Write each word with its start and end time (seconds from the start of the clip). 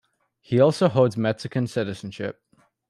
He 0.39 0.59
also 0.59 0.89
holds 0.89 1.15
Mexican 1.15 1.67
citizenship. 1.67 2.41